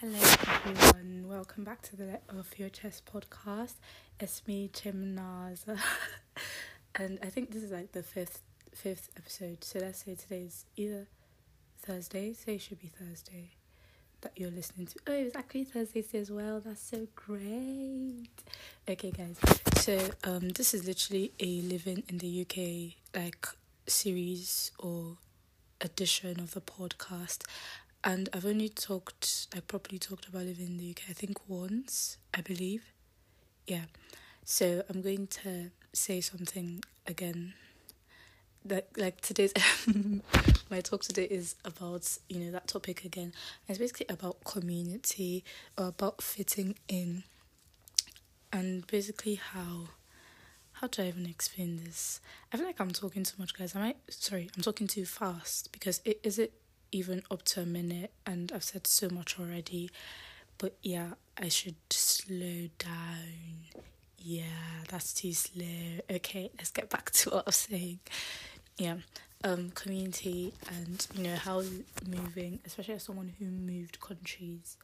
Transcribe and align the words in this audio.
Hello, 0.00 0.18
everyone. 0.66 1.24
Welcome 1.26 1.64
back 1.64 1.80
to 1.80 1.96
the 1.96 2.04
Let 2.04 2.22
Off 2.38 2.58
Your 2.58 2.68
Chest 2.68 3.04
podcast. 3.10 3.76
It's 4.20 4.46
me, 4.46 4.68
Chimnaza, 4.70 5.78
and 6.96 7.18
I 7.22 7.26
think 7.30 7.50
this 7.50 7.62
is 7.62 7.70
like 7.70 7.92
the 7.92 8.02
fifth 8.02 8.42
fifth 8.74 9.08
episode. 9.16 9.64
So 9.64 9.78
let's 9.78 10.04
say 10.04 10.14
today's 10.14 10.66
either 10.76 11.06
Thursday. 11.80 12.34
So 12.34 12.50
it 12.50 12.60
should 12.60 12.78
be 12.78 12.88
Thursday 12.88 13.52
that 14.20 14.32
you're 14.36 14.50
listening 14.50 14.86
to. 14.88 14.98
Oh, 15.06 15.12
it's 15.14 15.34
actually 15.34 15.64
Thursday 15.64 16.04
as 16.12 16.30
well. 16.30 16.60
That's 16.60 16.82
so 16.82 17.08
great. 17.14 18.28
Okay, 18.86 19.10
guys. 19.10 19.38
So 19.76 19.98
um, 20.24 20.50
this 20.50 20.74
is 20.74 20.86
literally 20.86 21.32
a 21.40 21.62
living 21.62 22.02
in 22.06 22.18
the 22.18 22.42
UK 22.42 22.96
like 23.14 23.46
series 23.86 24.72
or 24.78 25.16
edition 25.80 26.38
of 26.40 26.52
the 26.52 26.60
podcast 26.60 27.44
and 28.06 28.28
I've 28.32 28.46
only 28.46 28.68
talked 28.68 29.48
like 29.52 29.66
properly 29.66 29.98
talked 29.98 30.28
about 30.28 30.44
living 30.44 30.68
in 30.68 30.76
the 30.78 30.90
UK 30.90 31.10
I 31.10 31.12
think 31.12 31.48
once 31.48 32.16
I 32.32 32.40
believe 32.40 32.84
yeah 33.66 33.86
so 34.44 34.84
I'm 34.88 35.02
going 35.02 35.26
to 35.42 35.70
say 35.92 36.20
something 36.20 36.82
again 37.06 37.54
that 38.64 38.88
like 38.96 39.20
today's 39.20 39.52
my 40.70 40.80
talk 40.80 41.02
today 41.02 41.24
is 41.24 41.56
about 41.64 42.18
you 42.28 42.38
know 42.38 42.52
that 42.52 42.68
topic 42.68 43.04
again 43.04 43.32
it's 43.68 43.78
basically 43.78 44.06
about 44.08 44.42
community 44.44 45.44
or 45.76 45.88
about 45.88 46.22
fitting 46.22 46.76
in 46.88 47.24
and 48.52 48.86
basically 48.86 49.34
how 49.34 49.88
how 50.80 50.86
do 50.88 51.02
I 51.02 51.06
even 51.06 51.24
explain 51.24 51.80
this? 51.82 52.20
I 52.52 52.58
feel 52.58 52.66
like 52.66 52.78
I'm 52.82 52.90
talking 52.90 53.24
too 53.24 53.36
much, 53.38 53.54
guys. 53.54 53.74
Am 53.74 53.80
I 53.80 53.94
sorry? 54.10 54.50
I'm 54.54 54.62
talking 54.62 54.86
too 54.86 55.06
fast 55.06 55.72
because 55.72 56.02
it 56.04 56.20
is 56.22 56.38
it 56.38 56.52
even 56.92 57.22
up 57.30 57.42
to 57.44 57.62
a 57.62 57.66
minute, 57.66 58.12
and 58.26 58.52
I've 58.54 58.64
said 58.64 58.86
so 58.86 59.08
much 59.08 59.38
already. 59.38 59.90
But 60.58 60.76
yeah, 60.82 61.10
I 61.36 61.48
should 61.48 61.76
slow 61.90 62.68
down. 62.78 63.82
Yeah, 64.18 64.84
that's 64.88 65.12
too 65.12 65.32
slow. 65.32 66.00
Okay, 66.10 66.50
let's 66.58 66.70
get 66.70 66.90
back 66.90 67.10
to 67.12 67.30
what 67.30 67.38
I 67.40 67.42
was 67.46 67.56
saying. 67.56 68.00
Yeah, 68.78 68.96
um, 69.44 69.70
community 69.74 70.52
and 70.68 71.06
you 71.14 71.24
know 71.24 71.36
how 71.36 71.62
moving, 72.06 72.60
especially 72.64 72.94
as 72.94 73.02
someone 73.04 73.32
who 73.38 73.46
moved 73.46 74.00
countries. 74.00 74.76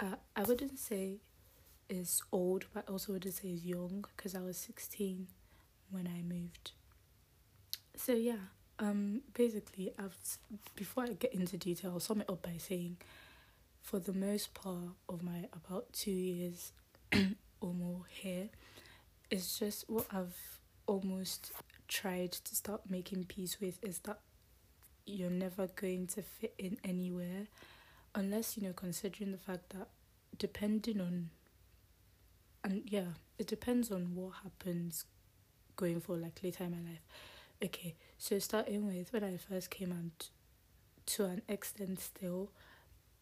Uh, 0.00 0.16
I 0.34 0.42
wouldn't 0.42 0.78
say 0.78 1.18
is 1.88 2.22
old, 2.32 2.66
but 2.72 2.84
I 2.88 2.92
also 2.92 3.12
wouldn't 3.12 3.34
say 3.34 3.48
is 3.48 3.64
young 3.64 4.04
because 4.16 4.34
I 4.34 4.40
was 4.40 4.56
sixteen 4.56 5.28
when 5.90 6.06
I 6.06 6.22
moved. 6.22 6.72
So 7.96 8.12
yeah, 8.12 8.48
um, 8.82 9.22
basically, 9.32 9.92
I've 9.96 10.16
before 10.74 11.04
I 11.04 11.12
get 11.12 11.32
into 11.32 11.56
detail, 11.56 11.92
I'll 11.92 12.00
sum 12.00 12.20
it 12.20 12.28
up 12.28 12.42
by 12.42 12.56
saying, 12.58 12.96
for 13.80 14.00
the 14.00 14.12
most 14.12 14.54
part 14.54 14.96
of 15.08 15.22
my 15.22 15.48
about 15.52 15.92
two 15.92 16.10
years 16.10 16.72
or 17.60 17.72
more 17.72 18.02
here, 18.08 18.48
it's 19.30 19.58
just 19.60 19.88
what 19.88 20.06
I've 20.12 20.58
almost 20.86 21.52
tried 21.86 22.32
to 22.32 22.56
start 22.56 22.82
making 22.90 23.24
peace 23.24 23.60
with 23.60 23.78
is 23.84 24.00
that 24.00 24.18
you're 25.06 25.30
never 25.30 25.68
going 25.68 26.08
to 26.08 26.22
fit 26.22 26.54
in 26.58 26.76
anywhere 26.82 27.46
unless 28.14 28.56
you 28.56 28.62
know 28.62 28.72
considering 28.72 29.32
the 29.32 29.38
fact 29.38 29.70
that 29.70 29.88
depending 30.38 31.00
on 31.00 31.30
and 32.64 32.82
yeah 32.86 33.14
it 33.38 33.46
depends 33.46 33.90
on 33.90 34.14
what 34.14 34.32
happens 34.42 35.04
going 35.76 36.00
for 36.00 36.16
like 36.16 36.40
later 36.42 36.64
in 36.64 36.70
my 36.70 36.90
life 36.90 37.02
okay 37.62 37.94
so 38.18 38.38
starting 38.38 38.86
with 38.86 39.12
when 39.12 39.24
i 39.24 39.36
first 39.36 39.70
came 39.70 39.92
out 39.92 40.28
to 41.06 41.24
an 41.24 41.42
extent 41.48 42.00
still 42.00 42.50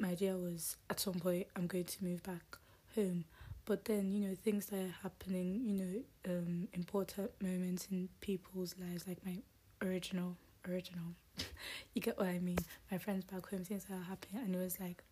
my 0.00 0.08
idea 0.10 0.36
was 0.36 0.76
at 0.90 1.00
some 1.00 1.14
point 1.14 1.46
i'm 1.56 1.66
going 1.66 1.84
to 1.84 2.04
move 2.04 2.22
back 2.22 2.58
home. 2.94 3.24
But 3.64 3.84
then 3.84 4.12
you 4.12 4.28
know 4.28 4.34
things 4.34 4.66
that 4.66 4.80
are 4.80 4.94
happening 5.02 5.62
you 5.64 5.74
know 5.74 6.34
um 6.34 6.68
important 6.72 7.30
moments 7.40 7.86
in 7.90 8.08
people's 8.20 8.74
lives 8.78 9.06
like 9.06 9.24
my 9.24 9.38
original 9.82 10.36
original 10.68 11.14
you 11.94 12.02
get 12.02 12.18
what 12.18 12.26
i 12.26 12.38
mean 12.38 12.58
my 12.90 12.98
friends 12.98 13.24
back 13.24 13.48
home 13.48 13.64
things 13.64 13.84
that 13.84 13.94
are 13.94 14.02
happening 14.02 14.42
and 14.44 14.54
it 14.54 14.58
was 14.58 14.78
like 14.80 15.02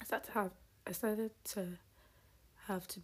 i 0.00 0.04
started 0.04 0.26
to 0.26 0.32
have 0.32 0.50
i 0.86 0.92
started 0.92 1.30
to 1.44 1.68
have 2.66 2.86
to 2.88 3.00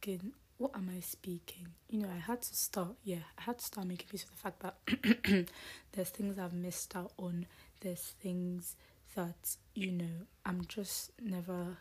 begin 0.00 0.32
what 0.60 0.76
am 0.76 0.90
I 0.94 1.00
speaking? 1.00 1.68
You 1.88 2.00
know, 2.00 2.10
I 2.14 2.18
had 2.18 2.42
to 2.42 2.54
start, 2.54 2.90
yeah, 3.02 3.24
I 3.38 3.42
had 3.44 3.58
to 3.58 3.64
start 3.64 3.86
making 3.86 4.08
peace 4.10 4.26
with 4.26 4.36
the 4.36 4.42
fact 4.42 4.60
that 4.60 5.48
there's 5.92 6.10
things 6.10 6.38
I've 6.38 6.52
missed 6.52 6.94
out 6.94 7.12
on, 7.16 7.46
there's 7.80 8.12
things 8.22 8.76
that, 9.14 9.56
you 9.74 9.90
know, 9.90 10.26
I'm 10.44 10.66
just 10.68 11.12
never, 11.18 11.78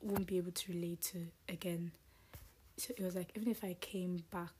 won't 0.00 0.28
be 0.28 0.36
able 0.36 0.52
to 0.52 0.72
relate 0.72 1.00
to 1.12 1.26
again. 1.48 1.90
So 2.76 2.94
it 2.96 3.02
was 3.02 3.16
like, 3.16 3.32
even 3.34 3.50
if 3.50 3.64
I 3.64 3.74
came 3.80 4.22
back, 4.30 4.54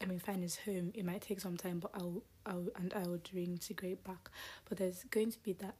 I 0.00 0.06
mean, 0.06 0.20
fine, 0.20 0.44
it's 0.44 0.58
home, 0.58 0.92
it 0.94 1.04
might 1.04 1.22
take 1.22 1.40
some 1.40 1.56
time, 1.56 1.80
but 1.80 1.90
I'll, 1.94 2.22
I'll, 2.46 2.68
and 2.76 2.94
I 2.94 3.08
would 3.08 3.24
reintegrate 3.34 4.04
back. 4.04 4.30
But 4.68 4.78
there's 4.78 5.02
going 5.10 5.32
to 5.32 5.38
be 5.42 5.54
that 5.54 5.74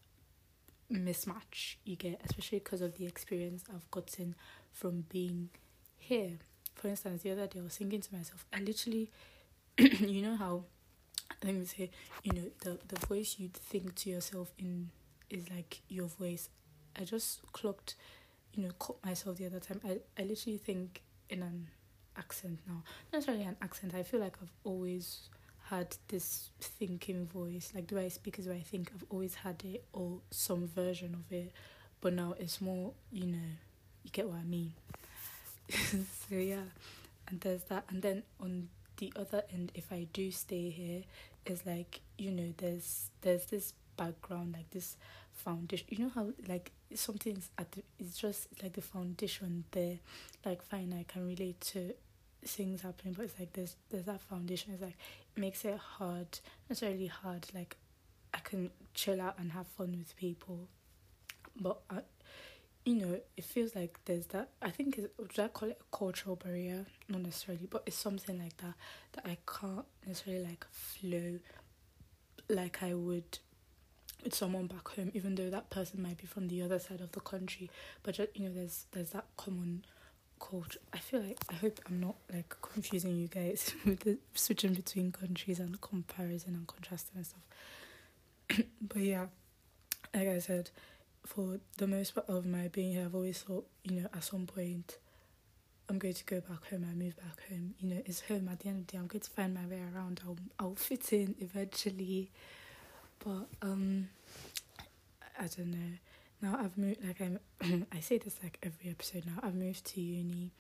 mismatch 0.93 1.77
you 1.85 1.95
get, 1.95 2.21
especially 2.25 2.59
because 2.59 2.81
of 2.81 2.99
the 2.99 3.07
experience 3.07 3.63
I've 3.73 3.89
gotten 3.93 4.35
from 4.73 5.05
being 5.09 5.51
here. 6.01 6.39
For 6.75 6.89
instance, 6.89 7.23
the 7.23 7.31
other 7.33 7.47
day 7.47 7.61
I 7.61 7.63
was 7.63 7.77
thinking 7.77 8.01
to 8.01 8.15
myself, 8.15 8.45
I 8.53 8.61
literally, 8.61 9.11
you 9.79 10.23
know 10.23 10.37
how, 10.37 10.65
let 11.45 11.55
me 11.55 11.65
say, 11.65 11.91
you 12.23 12.33
know, 12.33 12.51
the, 12.63 12.79
the 12.89 13.07
voice 13.07 13.37
you 13.39 13.51
think 13.53 13.95
to 13.97 14.11
yourself 14.11 14.53
in 14.59 14.91
is 15.29 15.49
like 15.51 15.81
your 15.89 16.07
voice. 16.07 16.49
I 16.99 17.05
just 17.05 17.41
clocked, 17.53 17.95
you 18.55 18.65
know, 18.65 18.71
caught 18.79 19.05
myself 19.05 19.39
the 19.39 19.47
other 19.47 19.61
time. 19.61 19.81
I, 19.85 19.99
I 20.19 20.25
literally 20.25 20.59
think 20.59 21.03
in 21.29 21.43
an 21.43 21.69
accent 22.17 22.59
now. 22.67 22.83
Not 23.13 23.21
necessarily 23.21 23.45
an 23.45 23.57
accent. 23.63 23.95
I 23.95 24.03
feel 24.03 24.21
like 24.21 24.37
I've 24.43 24.53
always 24.65 25.29
had 25.69 25.97
this 26.09 26.51
thinking 26.61 27.27
voice. 27.27 27.73
Like 27.75 27.87
the 27.87 27.95
way 27.97 28.07
I 28.07 28.09
speak 28.09 28.39
is 28.39 28.47
the 28.47 28.53
way 28.53 28.59
I 28.59 28.63
think. 28.63 28.91
I've 28.95 29.05
always 29.11 29.37
had 29.37 29.63
it 29.65 29.85
or 29.93 30.19
some 30.31 30.67
version 30.67 31.15
of 31.15 31.33
it. 31.33 31.53
But 32.01 32.15
now 32.15 32.35
it's 32.39 32.61
more, 32.61 32.93
you 33.13 33.27
know, 33.27 33.49
you 34.03 34.11
get 34.11 34.27
what 34.29 34.39
I 34.39 34.45
mean. 34.45 34.73
so 36.29 36.35
yeah, 36.35 36.69
and 37.29 37.41
there's 37.41 37.63
that, 37.65 37.85
and 37.89 38.03
then 38.03 38.23
on 38.41 38.69
the 38.97 39.13
other 39.17 39.43
end, 39.53 39.73
if 39.75 39.93
I 39.93 40.07
do 40.13 40.31
stay 40.31 40.71
here, 40.71 41.03
is 41.47 41.65
like 41.67 42.01
you 42.19 42.31
know 42.31 42.53
there's 42.59 43.11
there's 43.23 43.47
this 43.47 43.73
background 43.97 44.55
like 44.55 44.71
this 44.71 44.97
foundation. 45.33 45.87
You 45.91 46.05
know 46.05 46.13
how 46.15 46.29
like 46.49 46.73
something's 46.95 47.51
at 47.59 47.73
the, 47.73 47.83
it's 47.99 48.19
just 48.19 48.49
like 48.63 48.73
the 48.75 48.83
foundation 48.83 49.65
there. 49.73 49.99
Like 50.45 50.63
fine, 50.63 50.93
I 50.99 51.05
can 51.11 51.27
relate 51.27 51.61
to 51.73 51.95
things 52.45 52.83
happening, 52.83 53.15
but 53.15 53.25
it's 53.27 53.39
like 53.39 53.53
there's 53.53 53.77
there's 53.91 54.07
that 54.07 54.21
foundation. 54.23 54.73
It's 54.73 54.83
like 54.83 54.97
it 55.37 55.41
makes 55.41 55.65
it 55.65 55.77
hard, 55.77 56.41
necessarily 56.69 57.07
hard. 57.07 57.47
Like 57.55 57.77
I 58.35 58.39
can 58.39 58.71
chill 58.95 59.21
out 59.21 59.39
and 59.39 59.53
have 59.53 59.67
fun 59.67 59.97
with 59.99 60.17
people, 60.17 60.69
but 61.61 61.81
I, 61.91 62.01
you 62.85 62.95
know, 62.95 63.21
it 63.37 63.45
feels 63.45 63.75
like 63.75 63.99
there's 64.07 64.27
that. 64.27 64.49
I 64.63 64.71
think 64.71 64.99
it's, 64.99 65.09
would 65.19 65.39
I 65.39 65.49
call 65.49 65.69
it 65.69 65.81
a 65.81 65.97
cultural 65.97 66.37
barrier? 66.37 66.87
Not 67.09 67.23
necessarily, 67.23 67.67
but 67.71 67.83
it's 67.87 67.97
something 67.97 68.39
like 68.39 68.57
that 68.59 68.75
that 69.13 69.27
I 69.27 69.37
can't 69.47 69.85
necessarily 70.07 70.45
like 70.45 70.67
flow 70.71 71.39
like 72.49 72.83
I 72.83 72.95
would 72.95 73.39
with 74.25 74.35
someone 74.35 74.67
back 74.67 74.89
home, 74.89 75.11
even 75.15 75.35
though 75.35 75.51
that 75.51 75.71
person 75.71 76.03
might 76.03 76.19
be 76.19 76.27
from 76.27 76.49
the 76.49 76.63
other 76.63 76.79
side 76.79 77.01
of 77.01 77.13
the 77.13 77.21
country. 77.21 77.71
But 78.03 78.17
just, 78.17 78.37
you 78.37 78.49
know, 78.49 78.55
there's 78.55 78.87
there's 78.93 79.11
that 79.11 79.27
common 79.37 79.85
culture. 80.39 80.81
I 80.93 80.99
feel 80.99 81.21
like 81.21 81.39
I 81.51 81.55
hope 81.55 81.81
I'm 81.87 82.01
not 82.01 82.17
like 82.33 82.55
confusing 82.63 83.17
you 83.17 83.29
guys 83.29 83.75
with 83.85 84.01
the 84.01 84.19
switching 84.35 84.75
between 84.75 85.13
countries 85.13 85.59
and 85.61 85.81
comparison 85.81 86.55
and 86.55 86.67
contrasting 86.67 87.17
and 87.17 87.27
stuff. 87.27 88.67
but 88.83 89.03
yeah, 89.03 89.27
like 90.15 90.29
I 90.29 90.39
said, 90.39 90.71
for 91.27 91.61
the 91.79 91.87
most 91.87 92.15
part 92.15 92.29
of 92.29 92.47
my 92.47 92.69
being 92.69 92.93
here, 92.93 93.05
I've 93.05 93.15
always 93.15 93.41
thought, 93.43 93.67
you 93.85 94.01
know, 94.01 94.09
at 94.15 94.25
some 94.25 94.47
point, 94.47 94.99
I'm 95.89 95.99
going 95.99 96.15
to 96.15 96.25
go 96.25 96.41
back 96.41 96.71
home. 96.71 96.87
I 96.89 96.95
move 96.95 97.17
back 97.17 97.49
home. 97.49 97.75
You 97.81 97.95
know, 97.95 98.03
it's 98.07 98.21
home. 98.23 98.49
At 98.51 98.61
the 98.61 98.69
end 98.69 98.81
of 98.81 98.87
the 98.87 98.93
day, 98.93 98.99
I'm 98.99 99.07
going 99.09 99.21
to 99.21 99.31
find 99.31 99.55
my 99.55 99.67
way 99.67 99.83
around. 99.95 100.21
I'll 100.25 100.37
I'll 100.59 100.75
fit 100.77 101.13
in 101.13 101.35
eventually, 101.41 102.31
but 103.19 103.47
um, 103.61 104.09
I 105.39 105.47
don't 105.57 105.73
know. 105.73 105.99
Now 106.43 106.59
I've 106.63 106.79
moved. 106.79 107.05
Like 107.05 107.21
I'm, 107.21 107.87
I 107.93 108.01
say 108.01 108.19
this 108.19 108.39
like 108.43 108.59
every 108.63 108.89
episode. 108.91 109.25
Now 109.27 109.41
I've 109.43 109.55
moved 109.55 109.85
to 109.87 110.01
uni, 110.01 110.53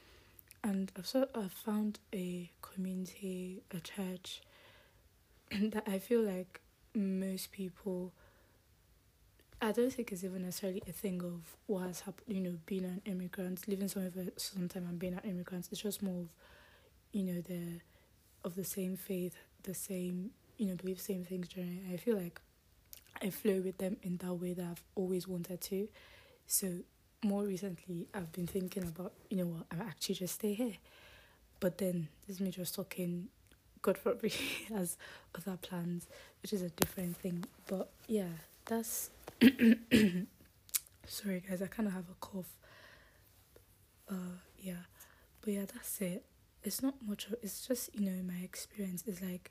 and 0.64 0.90
I've 0.98 1.06
sort 1.06 1.30
I've 1.34 1.52
found 1.52 2.00
a 2.12 2.50
community, 2.60 3.62
a 3.70 3.80
church, 3.80 4.42
that 5.50 5.84
I 5.86 5.98
feel 6.00 6.22
like 6.22 6.60
most 6.94 7.52
people 7.52 8.12
I 9.62 9.72
don't 9.72 9.92
think 9.92 10.10
it's 10.10 10.24
even 10.24 10.42
necessarily 10.42 10.82
a 10.88 10.92
thing 10.92 11.22
of 11.22 11.56
what 11.66 11.86
has 11.86 12.00
happened, 12.00 12.34
you 12.34 12.42
know, 12.42 12.56
being 12.64 12.84
an 12.84 13.02
immigrant, 13.04 13.68
living 13.68 13.88
somewhere 13.88 14.10
for 14.10 14.24
some 14.36 14.68
time 14.68 14.86
and 14.88 14.98
being 14.98 15.14
an 15.14 15.20
immigrant. 15.28 15.68
It's 15.70 15.82
just 15.82 16.02
more 16.02 16.20
of, 16.22 16.28
you 17.12 17.24
know, 17.24 17.40
the 17.42 17.80
of 18.42 18.54
the 18.54 18.64
same 18.64 18.96
faith, 18.96 19.36
the 19.64 19.74
same, 19.74 20.30
you 20.56 20.66
know, 20.66 20.76
believe 20.76 20.98
same 20.98 21.24
things 21.24 21.48
generally. 21.48 21.82
I 21.92 21.98
feel 21.98 22.16
like 22.16 22.40
I 23.22 23.28
flow 23.28 23.60
with 23.60 23.76
them 23.76 23.98
in 24.02 24.16
that 24.18 24.32
way 24.34 24.54
that 24.54 24.64
I've 24.64 24.82
always 24.94 25.28
wanted 25.28 25.60
to. 25.60 25.88
So 26.46 26.68
more 27.22 27.44
recently, 27.44 28.06
I've 28.14 28.32
been 28.32 28.46
thinking 28.46 28.84
about, 28.84 29.12
you 29.28 29.36
know 29.36 29.46
what, 29.46 29.66
I 29.70 29.84
actually 29.84 30.14
just 30.14 30.36
stay 30.36 30.54
here. 30.54 30.76
But 31.60 31.76
then 31.76 32.08
this 32.26 32.36
is 32.36 32.40
me 32.40 32.50
just 32.50 32.74
talking, 32.74 33.28
God 33.82 33.98
forbid, 33.98 34.32
as 34.74 34.96
other 35.34 35.58
plans, 35.60 36.06
which 36.40 36.54
is 36.54 36.62
a 36.62 36.70
different 36.70 37.18
thing. 37.18 37.44
But 37.66 37.90
yeah, 38.06 38.28
that's. 38.70 39.10
Sorry, 41.06 41.42
guys, 41.48 41.60
I 41.60 41.66
kind 41.66 41.88
of 41.88 41.92
have 41.94 42.04
a 42.08 42.14
cough. 42.20 42.56
Uh, 44.08 44.38
yeah, 44.58 44.84
but 45.42 45.52
yeah, 45.52 45.64
that's 45.72 46.00
it. 46.00 46.24
It's 46.62 46.82
not 46.82 46.94
much. 47.06 47.26
It's 47.42 47.66
just 47.66 47.90
you 47.94 48.10
know 48.10 48.22
my 48.22 48.40
experience 48.42 49.02
is 49.06 49.20
like 49.20 49.50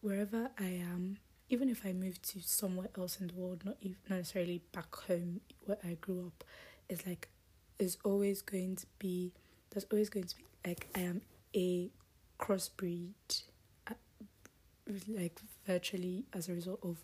wherever 0.00 0.50
I 0.58 0.66
am, 0.66 1.18
even 1.48 1.68
if 1.68 1.86
I 1.86 1.92
move 1.92 2.20
to 2.22 2.40
somewhere 2.40 2.88
else 2.98 3.20
in 3.20 3.28
the 3.28 3.34
world, 3.34 3.64
not 3.64 3.76
even 3.80 3.96
not 4.08 4.18
necessarily 4.18 4.62
back 4.72 4.94
home 4.94 5.40
where 5.64 5.78
I 5.84 5.96
grew 6.00 6.26
up, 6.26 6.44
it's 6.88 7.06
like 7.06 7.28
is 7.78 7.96
always 8.04 8.42
going 8.42 8.74
to 8.76 8.86
be 8.98 9.32
there's 9.70 9.86
always 9.92 10.08
going 10.08 10.26
to 10.26 10.36
be 10.36 10.42
like 10.66 10.88
I 10.96 11.00
am 11.00 11.20
a 11.54 11.90
crossbreed, 12.40 13.42
uh, 13.86 13.94
like 15.08 15.40
virtually 15.66 16.24
as 16.32 16.48
a 16.48 16.54
result 16.54 16.80
of 16.82 16.96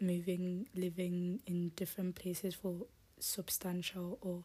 moving, 0.00 0.66
living 0.74 1.40
in 1.46 1.70
different 1.76 2.14
places 2.14 2.54
for 2.54 2.86
substantial 3.18 4.18
or 4.22 4.42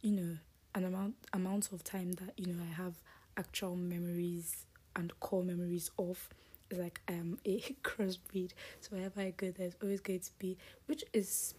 you 0.00 0.10
know 0.10 0.36
an 0.74 0.84
amount 0.84 1.14
amount 1.34 1.70
of 1.72 1.84
time 1.84 2.12
that 2.12 2.32
you 2.38 2.46
know 2.46 2.62
I 2.62 2.72
have 2.82 2.94
actual 3.36 3.76
memories 3.76 4.64
and 4.96 5.12
core 5.20 5.42
memories 5.42 5.90
of 5.98 6.28
is 6.70 6.78
like 6.78 7.00
I 7.08 7.12
am 7.12 7.38
a 7.44 7.60
crossbreed. 7.82 8.52
So 8.80 8.90
wherever 8.96 9.20
I 9.20 9.30
go, 9.30 9.50
there's 9.50 9.76
always 9.82 10.00
going 10.00 10.20
to 10.20 10.30
be, 10.38 10.56
which 10.86 11.04
is 11.12 11.54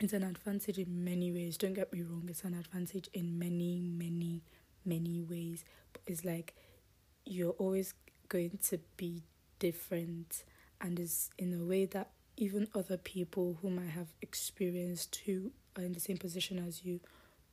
it's 0.00 0.12
an 0.12 0.24
advantage 0.24 0.78
in 0.78 1.04
many 1.04 1.30
ways. 1.30 1.56
Don't 1.56 1.74
get 1.74 1.92
me 1.92 2.02
wrong, 2.02 2.24
it's 2.28 2.44
an 2.44 2.54
advantage 2.54 3.08
in 3.14 3.38
many, 3.38 3.80
many, 3.80 4.42
many 4.84 5.22
ways. 5.22 5.64
But 5.92 6.02
it's 6.06 6.24
like 6.24 6.54
you're 7.24 7.52
always 7.52 7.94
going 8.28 8.58
to 8.68 8.78
be 8.96 9.22
different, 9.58 10.44
and 10.80 10.98
is 10.98 11.30
in 11.38 11.52
a 11.58 11.64
way 11.64 11.86
that 11.86 12.10
even 12.36 12.68
other 12.74 12.96
people 12.96 13.58
who 13.60 13.70
might 13.70 13.90
have 13.90 14.08
experienced 14.20 15.20
who 15.26 15.50
are 15.76 15.82
in 15.82 15.92
the 15.92 16.00
same 16.00 16.16
position 16.16 16.58
as 16.66 16.84
you 16.84 17.00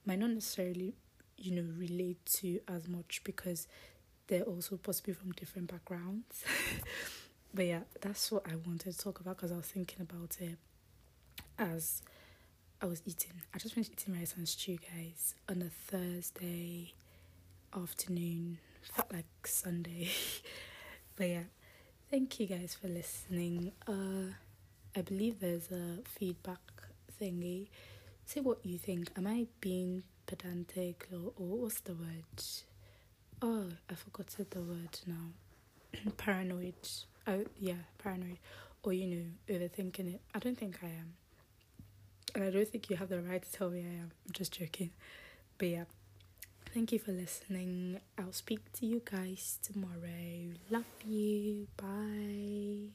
might 0.06 0.20
not 0.20 0.30
necessarily, 0.32 0.96
you 1.38 1.52
know, 1.52 1.68
relate 1.78 2.26
to 2.26 2.60
as 2.68 2.88
much 2.88 3.22
because 3.24 3.68
they're 4.28 4.44
also 4.44 4.78
possibly 4.78 5.14
from 5.14 5.32
different 5.32 5.70
backgrounds. 5.70 6.44
but 7.54 7.66
yeah, 7.66 7.82
that's 8.02 8.32
what 8.32 8.46
I 8.50 8.56
wanted 8.56 8.94
to 8.94 8.98
talk 8.98 9.20
about 9.20 9.38
because 9.38 9.52
I 9.52 9.58
was 9.58 9.66
thinking 9.66 10.02
about 10.02 10.38
it 10.40 10.58
as 11.58 12.02
I 12.82 12.86
was 12.86 13.02
eating. 13.06 13.34
I 13.54 13.58
just 13.58 13.74
finished 13.74 13.92
eating 13.92 14.16
rice 14.18 14.34
and 14.38 14.48
stew, 14.48 14.78
guys, 14.78 15.36
on 15.50 15.62
a 15.62 15.70
Thursday 15.70 16.94
afternoon. 17.76 18.60
Felt 18.82 19.12
like 19.12 19.26
Sunday. 19.46 20.10
but 21.16 21.28
yeah, 21.28 21.44
thank 22.10 22.40
you 22.40 22.48
guys 22.48 22.78
for 22.80 22.88
listening. 22.88 23.74
Uh, 23.86 24.34
I 24.96 25.02
believe 25.02 25.40
there's 25.40 25.72
a 25.72 26.00
feedback 26.06 26.60
thingy. 27.22 27.68
Say 28.26 28.42
what 28.42 28.66
you 28.66 28.78
think. 28.78 29.12
Am 29.18 29.28
I 29.28 29.48
being 29.62 30.04
pedantic 30.26 31.08
or, 31.12 31.32
or 31.38 31.58
what's 31.58 31.80
the 31.82 31.94
word? 31.94 32.44
Oh, 33.42 33.66
I 33.90 33.96
forgot 33.96 34.28
the 34.50 34.62
word 34.62 35.00
now. 35.06 36.12
paranoid. 36.18 36.76
Oh, 37.28 37.46
yeah, 37.60 37.82
paranoid. 37.98 38.40
Or, 38.84 38.94
you 38.94 39.08
know, 39.08 39.26
overthinking 39.56 40.14
it. 40.16 40.22
I 40.34 40.40
don't 40.40 40.58
think 40.58 40.80
I 40.84 40.88
am. 40.88 41.14
And 42.36 42.44
I 42.44 42.50
don't 42.52 42.68
think 42.68 42.90
you 42.90 42.96
have 42.98 43.10
the 43.10 43.22
right 43.22 43.42
to 43.42 43.52
tell 43.52 43.70
me 43.70 43.80
I 43.80 43.94
am. 44.02 44.12
I'm 44.26 44.34
just 44.34 44.54
joking. 44.58 44.92
But 45.58 45.68
yeah, 45.70 45.84
thank 46.74 46.92
you 46.92 47.00
for 47.00 47.12
listening. 47.12 48.00
I'll 48.18 48.32
speak 48.34 48.72
to 48.74 48.86
you 48.86 49.02
guys 49.04 49.60
tomorrow. 49.64 50.54
Love 50.70 50.86
you. 51.06 51.68
Bye. 51.78 52.92